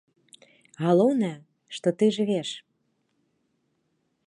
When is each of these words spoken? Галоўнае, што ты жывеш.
Галоўнае, 0.85 1.35
што 1.77 1.87
ты 2.01 2.05
жывеш. 2.17 2.49